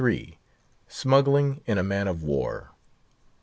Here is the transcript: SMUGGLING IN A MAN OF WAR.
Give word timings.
SMUGGLING 0.87 1.61
IN 1.67 1.77
A 1.77 1.83
MAN 1.83 2.07
OF 2.07 2.23
WAR. 2.23 2.71